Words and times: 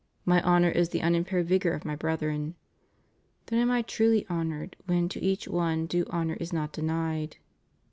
My 0.25 0.41
honor 0.41 0.69
is 0.71 0.89
the 0.89 1.03
unimpaired 1.03 1.45
vigor 1.45 1.73
of 1.73 1.85
My 1.85 1.95
brethren. 1.95 2.55
Then 3.45 3.59
am 3.59 3.69
I 3.69 3.83
truly 3.83 4.25
honored 4.31 4.75
when 4.87 5.09
to 5.09 5.21
each 5.21 5.47
one 5.47 5.85
due 5.85 6.05
honor 6.09 6.37
is 6.39 6.51
not 6.51 6.71
denied." 6.73 7.37